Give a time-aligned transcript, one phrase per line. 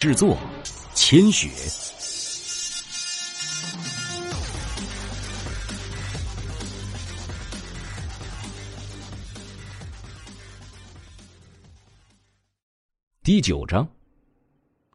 [0.00, 0.34] 制作：
[0.94, 1.50] 千雪。
[13.22, 13.86] 第九章，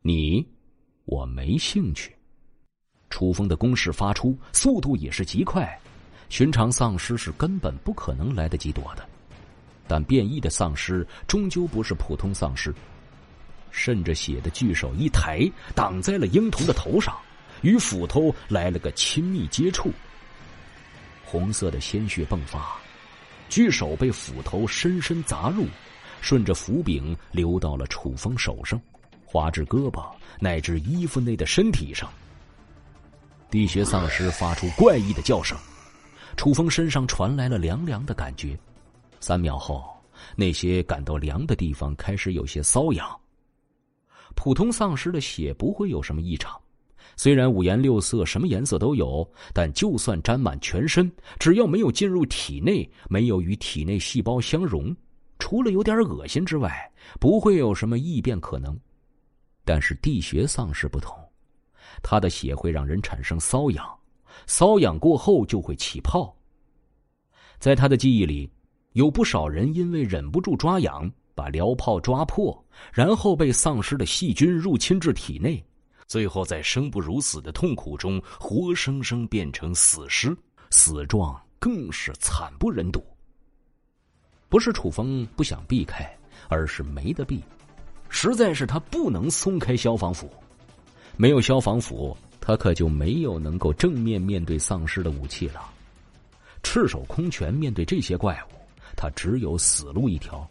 [0.00, 0.42] 你，
[1.04, 2.16] 我没兴趣。
[3.10, 5.78] 楚风的攻势发出，速度也是极快，
[6.30, 9.06] 寻常丧尸是根本不可能来得及躲的。
[9.86, 12.74] 但变异的丧尸终究不是普通丧尸，
[13.76, 17.12] 渗着血的巨手一抬，挡在了婴童的头上，
[17.62, 19.90] 与斧头来了个亲密接触。
[21.24, 22.76] 红色的鲜血迸发，
[23.48, 25.66] 巨手被斧头深深砸入，
[26.20, 28.80] 顺着斧柄流到了楚风手上，
[29.26, 30.06] 划至胳膊
[30.38, 32.08] 乃至衣服内的身体上。
[33.50, 35.58] 地穴丧尸发出怪异的叫声，
[36.36, 38.56] 楚风身上传来了凉凉的感觉。
[39.18, 39.84] 三秒后，
[40.36, 43.04] 那些感到凉的地方开始有些瘙痒。
[44.34, 46.60] 普通丧尸的血不会有什么异常，
[47.16, 54.94] 虽然五颜六色，什么颜色都有，但就算沾满全身，只要没有进入体内，没有与体内细胞相融，
[55.38, 58.78] 除了有点恶心之外，不会有什么异变可能。
[59.64, 61.16] 但是地穴丧尸不同。
[62.02, 63.86] 他的血会让人产生瘙痒，
[64.46, 66.34] 瘙痒过后就会起泡。
[67.58, 68.50] 在他的记忆里，
[68.92, 75.62] 有不少人因为忍不住抓痒，把燎泡抓破，然后被丧尸的细菌入侵至体内，
[76.06, 80.36] 最后在生不如死的痛苦中活生生变成死尸，
[80.70, 83.04] 死状更是惨不忍睹。
[84.48, 86.08] 不是楚风不想避开，
[86.48, 87.42] 而是没得避，
[88.08, 90.30] 实在是他不能松开消防斧。
[91.16, 95.72] 没有消防斧，他可就没有能够正面面对丧尸的武器了。
[96.62, 98.54] 赤手空拳面对这些怪物，
[98.96, 100.48] 他只有死路一条。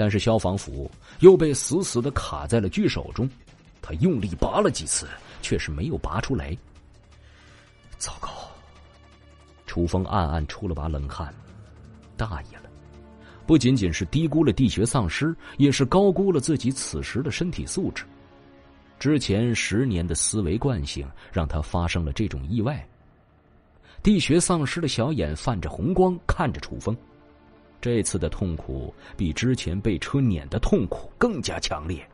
[0.00, 3.28] 但是消防斧又被死死的卡在了巨手中，
[3.82, 5.06] 他用力拔了几次，
[5.42, 6.56] 却是没有拔出来。
[7.98, 8.30] 糟糕！
[9.66, 11.30] 楚风暗暗出了把冷汗，
[12.16, 12.62] 大意了，
[13.46, 18.02] 不仅仅是低估了地穴丧尸，也是高估了自己此时的身体素质。
[18.98, 22.82] 之前十年的思维惯性让他发生了这种意外。
[24.02, 26.96] 地穴丧尸的小眼泛着红光，看着楚风。
[27.80, 32.06] 这次的痛苦比之前被车碾的痛苦更加强烈，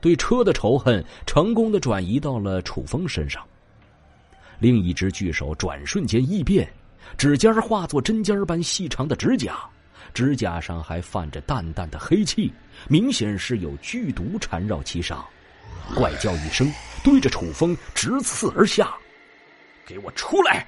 [0.00, 3.42] 对车的仇恨成功的转移到了楚风身上。
[4.58, 6.70] 另一只巨手转瞬间异变，
[7.16, 9.58] 指尖化作针尖般细长的指甲，
[10.12, 12.52] 指甲上还泛着淡淡的黑气，
[12.86, 15.24] 明显是有剧毒缠绕其上。
[15.94, 16.70] 怪叫一声，
[17.02, 18.94] 对着楚风直刺而下。
[19.86, 20.66] 给我出来！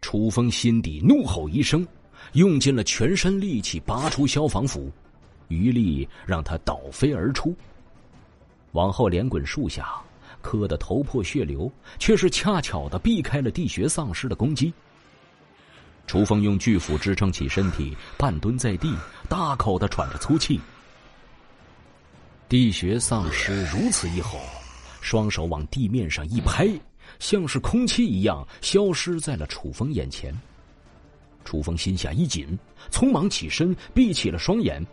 [0.00, 1.86] 楚风心底怒吼一声，
[2.32, 4.90] 用尽了全身力气拔出消防斧，
[5.48, 7.54] 余力让他倒飞而出，
[8.72, 10.00] 往后连滚数下，
[10.40, 14.72] 磕得头破血流，却是恰巧的避开了地穴丧尸的攻击。
[16.06, 18.92] 楚风用巨斧支撑起身体，半蹲在地，
[19.28, 20.60] 大口的喘着粗气。
[22.48, 24.38] 地穴丧尸如此一吼，
[25.00, 26.68] 双手往地面上一拍，
[27.18, 30.34] 像是空气一样消失在了楚风眼前。
[31.44, 32.58] 楚风心下一紧，
[32.90, 34.84] 匆忙起身，闭起了双眼。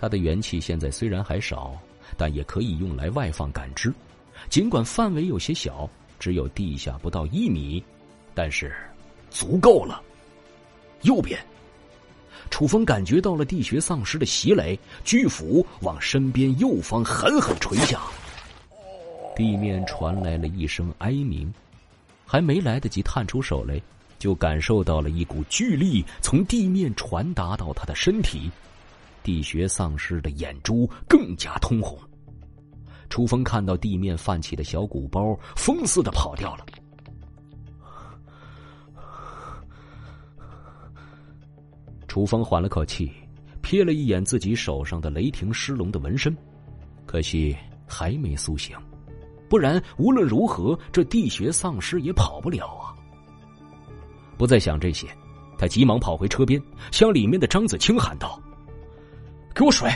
[0.00, 1.76] 他的元气现在虽然还少，
[2.16, 3.92] 但也可以用来外放感知，
[4.48, 5.88] 尽管范围有些小，
[6.18, 7.82] 只有地下不到一米，
[8.34, 8.74] 但是
[9.30, 10.02] 足够了。
[11.02, 11.38] 右边。
[12.48, 18.00] 楚风感觉到了地穴丧尸的袭来，巨斧往身边右方狠狠锤下，
[19.36, 21.52] 地面传来了一声哀鸣，
[22.26, 23.80] 还没来得及探出手来，
[24.20, 28.48] 就感受到了一股巨力从地面传达到他的身体，
[29.24, 31.98] 地穴丧尸的眼珠更加通红。
[33.08, 36.66] 楚风看到地面泛起的小鼓包，疯似的跑掉了。
[42.06, 43.10] 楚风缓了口气，
[43.62, 46.36] 瞥了一眼自己手上的雷霆狮龙的纹身，
[47.06, 47.56] 可惜
[47.86, 48.76] 还没苏醒，
[49.48, 52.94] 不然无论如何，这地穴丧尸也跑不了啊！
[54.40, 55.06] 不再想这些，
[55.58, 56.58] 他急忙跑回车边，
[56.90, 58.40] 向里面的张子清喊道
[59.54, 59.86] ：“给我水！”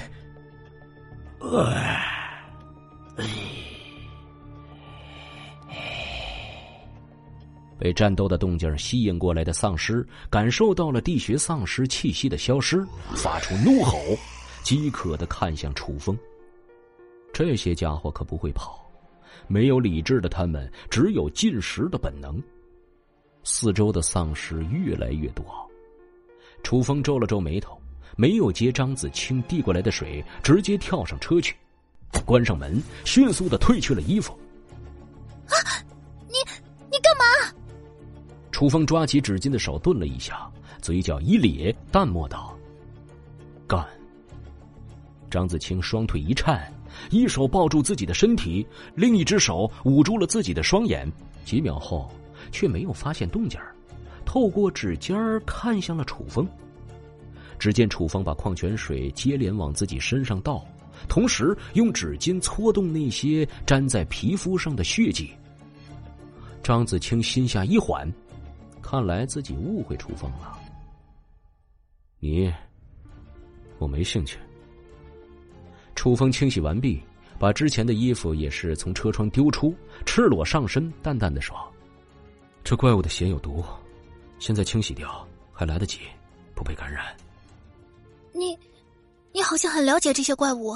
[1.40, 2.44] 哎，
[3.16, 3.24] 哎。
[7.78, 13.98] 被战斗的动静吸引过来的丧尸，感受到了地穴丧尸气息的消失，发出怒吼，
[14.62, 16.14] 饥渴的看向楚风。
[17.32, 18.86] 这些家伙可不会跑，
[19.48, 22.38] 没有理智的他们只有进食的本能。
[23.44, 25.44] 四周的丧尸越来越多，
[26.62, 27.78] 楚风皱了皱眉头，
[28.16, 31.54] 没有接张子清递过来的水，直接跳上车去，
[32.24, 34.32] 关上门，迅速的褪去了衣服。
[35.46, 35.54] 啊！
[36.26, 36.36] 你
[36.90, 37.54] 你干嘛？
[38.50, 40.50] 楚风抓起纸巾的手顿了一下，
[40.80, 42.56] 嘴角一咧，淡漠道
[43.68, 43.86] ：“干。”
[45.30, 46.72] 张子清双腿一颤，
[47.10, 51.06] 一手抱住自己的身体，另一只手捂住了自己的双眼。
[51.44, 52.10] 几秒后，
[52.52, 53.60] 却没有发现动静，
[54.24, 56.48] 透过指尖看向了楚风。
[57.58, 60.64] 只见楚风把矿泉水接连往自己身上倒，
[61.08, 65.30] 同时用纸巾搓动那些粘在皮肤上的血迹。
[66.62, 68.10] 张子清心下一缓，
[68.82, 70.58] 看来自己误会楚风了。
[72.18, 72.52] 你，
[73.78, 74.38] 我没兴趣。
[75.94, 77.00] 楚风清洗完毕，
[77.38, 79.74] 把之前的衣服也是从车窗丢出，
[80.06, 81.56] 赤裸上身，淡淡的说
[82.64, 83.62] ：“这怪物的血有毒，
[84.38, 86.00] 现在清洗掉还来得及，
[86.54, 87.14] 不被感染。”
[88.32, 88.58] 你，
[89.32, 90.72] 你好像很了解这些怪物。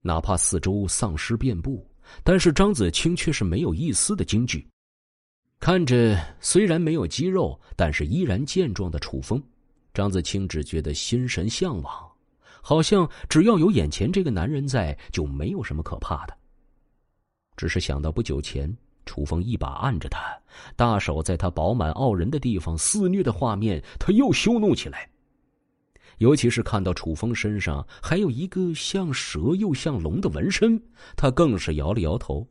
[0.00, 1.86] 哪怕四周丧尸遍布，
[2.24, 4.66] 但是张子清却是没有一丝的惊惧。
[5.60, 9.42] 看着虽然没有肌肉，但是依然健壮的楚风，
[9.92, 12.10] 张子清只觉得心神向往。
[12.62, 16.34] 好像只要有眼前这个男人在，就没有什么可怕的。
[17.56, 18.74] 只是想到不久前
[19.04, 20.20] 楚风一把按着他，
[20.76, 25.08] 大手在他饱满傲人的地方肆虐的画面，他又羞怒起来。
[26.18, 30.80] 尤其是看到楚风身上还有一个像蛇又像龙的纹身，
[31.16, 32.46] 他更是摇了摇头。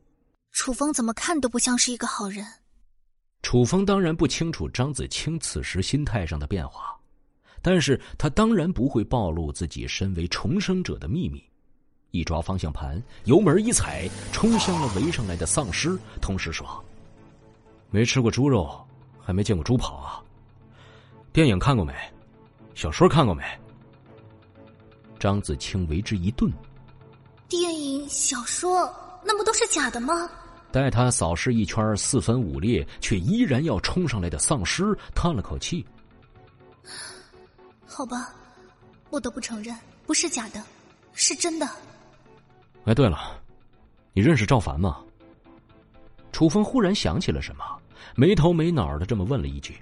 [0.51, 2.45] 楚风怎么看都不像是一个好人。
[3.41, 6.93] 楚风当然不清楚张子清此时心态上的变化。
[7.61, 11.41] 但是他当然不会暴露自己身为重生者的秘密，
[12.13, 16.85] 一抓方向盘，油门一踩，冲向了围上来的丧尸，同时说
[17.89, 18.71] ：“没吃过猪肉，
[19.19, 20.21] 还没见过猪跑啊！
[21.33, 21.91] 电影看过没？
[22.75, 23.43] 小说看过没？”
[25.19, 26.53] 张子清为之一顿。
[27.49, 28.93] 电影、小说，
[29.25, 30.29] 那不都是假的吗？
[30.71, 35.83] 待他扫视一圈四分五裂却依然要冲上来的丧尸，叹了口气。
[37.87, 38.35] 好吧，
[39.09, 39.75] 不得不承认，
[40.05, 40.63] 不是假的，
[41.13, 41.67] 是真的。
[42.85, 43.41] 哎，对了，
[44.13, 44.99] 你认识赵凡吗？
[46.31, 47.63] 楚风忽然想起了什么，
[48.15, 49.77] 没头没脑的这么问了一句。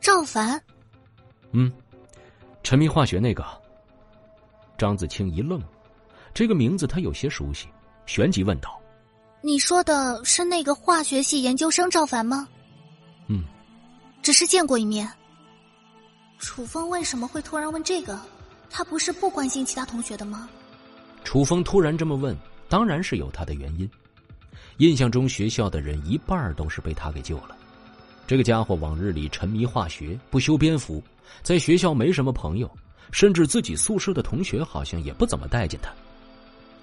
[0.00, 0.60] 赵凡？
[1.50, 1.70] 嗯，
[2.62, 3.44] 沉迷化学那个。
[4.78, 5.60] 张子清一愣，
[6.32, 7.68] 这个名字他有些熟悉，
[8.06, 8.80] 旋即问道
[9.42, 12.48] ：“你说的是那个化学系研究生赵凡吗？”
[13.28, 13.44] 嗯，
[14.22, 15.08] 只是见过一面。
[16.38, 18.18] 楚风为什么会突然问这个？
[18.70, 20.48] 他不是不关心其他同学的吗？
[21.24, 22.36] 楚风突然这么问，
[22.68, 23.88] 当然是有他的原因。
[24.78, 27.56] 印象中学校的人一半都是被他给救了。
[28.26, 31.02] 这个家伙往日里沉迷化学，不修边幅，
[31.42, 32.70] 在学校没什么朋友，
[33.10, 35.92] 甚至自己宿舍的同学好像也不怎么待见他。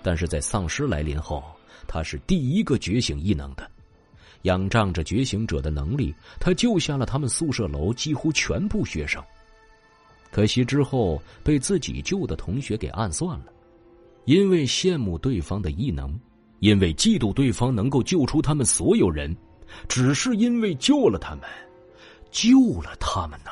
[0.03, 1.43] 但是在丧尸来临后，
[1.87, 3.69] 他是第一个觉醒异能的，
[4.43, 9.21] 仰仗着觉醒者的能力，他救下了他们宿舍楼几乎全部学生。
[10.31, 13.45] 可惜之后被自己救的同学给暗算了，
[14.25, 16.19] 因为羡慕对方的异能，
[16.59, 19.35] 因为嫉妒对方能够救出他们所有人，
[19.87, 21.43] 只是因为救了他们，
[22.31, 23.51] 救了他们呐、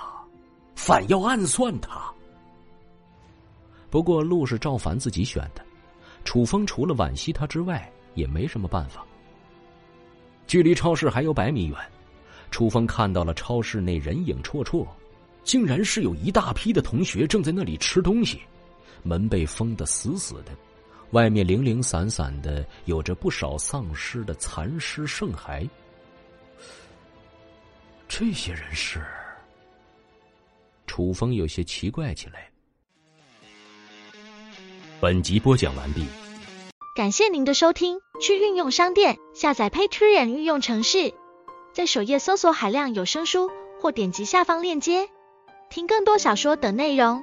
[0.76, 2.14] 反要暗算他。
[3.90, 5.66] 不过路是赵凡自己选的，
[6.24, 9.06] 楚风除了惋惜他之外，也没什么办法。
[10.46, 11.78] 距离超市还有百米远，
[12.52, 14.86] 楚风看到了超市内人影绰绰。
[15.44, 18.42] 竟然是有一大批的同学正在那里吃东西，
[19.04, 20.52] 门被封得死死的，
[21.12, 25.68] 外面零零散散的有着不少丧尸的残尸剩骸。
[28.08, 29.02] 这些人是？
[30.86, 32.50] 楚风有些奇怪起来。
[35.00, 36.06] 本集播讲完毕，
[36.96, 38.00] 感谢您的收听。
[38.20, 41.14] 去运用商店下载 Patreon 运用城市，
[41.72, 45.08] 在首页搜索海量有声书，或点击下方链接。
[45.70, 47.22] 听更多小说等内容。